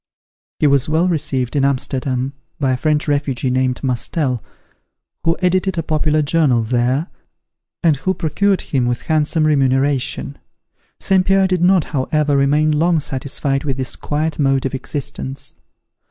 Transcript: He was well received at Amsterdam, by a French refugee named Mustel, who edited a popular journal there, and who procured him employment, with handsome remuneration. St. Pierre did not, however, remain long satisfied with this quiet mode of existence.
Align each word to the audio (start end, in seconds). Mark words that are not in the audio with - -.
He 0.57 0.65
was 0.65 0.89
well 0.89 1.07
received 1.07 1.55
at 1.55 1.63
Amsterdam, 1.63 2.33
by 2.59 2.71
a 2.71 2.77
French 2.77 3.07
refugee 3.07 3.51
named 3.51 3.81
Mustel, 3.83 4.41
who 5.23 5.37
edited 5.43 5.77
a 5.77 5.83
popular 5.83 6.23
journal 6.23 6.63
there, 6.63 7.05
and 7.83 7.97
who 7.97 8.15
procured 8.15 8.61
him 8.61 8.85
employment, 8.85 8.89
with 8.89 9.01
handsome 9.09 9.43
remuneration. 9.45 10.39
St. 10.99 11.23
Pierre 11.23 11.45
did 11.45 11.61
not, 11.61 11.83
however, 11.93 12.35
remain 12.35 12.71
long 12.71 12.99
satisfied 12.99 13.63
with 13.63 13.77
this 13.77 13.95
quiet 13.95 14.39
mode 14.39 14.65
of 14.65 14.73
existence. 14.73 15.53